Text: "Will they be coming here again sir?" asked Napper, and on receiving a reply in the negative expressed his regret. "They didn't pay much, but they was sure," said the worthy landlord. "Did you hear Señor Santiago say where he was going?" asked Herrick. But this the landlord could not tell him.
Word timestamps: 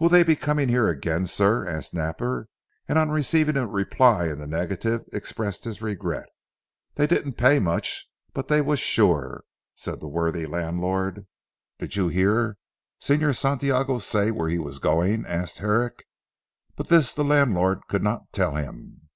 "Will 0.00 0.08
they 0.08 0.24
be 0.24 0.34
coming 0.34 0.68
here 0.68 0.88
again 0.88 1.24
sir?" 1.24 1.64
asked 1.68 1.94
Napper, 1.94 2.48
and 2.88 2.98
on 2.98 3.10
receiving 3.10 3.56
a 3.56 3.64
reply 3.64 4.26
in 4.26 4.40
the 4.40 4.46
negative 4.48 5.04
expressed 5.12 5.62
his 5.62 5.80
regret. 5.80 6.26
"They 6.96 7.06
didn't 7.06 7.34
pay 7.34 7.60
much, 7.60 8.10
but 8.32 8.48
they 8.48 8.60
was 8.60 8.80
sure," 8.80 9.44
said 9.76 10.00
the 10.00 10.08
worthy 10.08 10.46
landlord. 10.46 11.28
"Did 11.78 11.94
you 11.94 12.08
hear 12.08 12.58
Señor 13.00 13.36
Santiago 13.36 14.00
say 14.00 14.32
where 14.32 14.48
he 14.48 14.58
was 14.58 14.80
going?" 14.80 15.24
asked 15.28 15.58
Herrick. 15.58 16.08
But 16.74 16.88
this 16.88 17.14
the 17.14 17.22
landlord 17.22 17.86
could 17.88 18.02
not 18.02 18.32
tell 18.32 18.56
him. 18.56 19.10